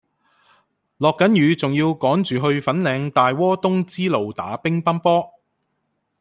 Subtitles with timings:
[0.97, 5.29] 落緊雨仲要趕住去粉嶺大窩東支路打乒乓波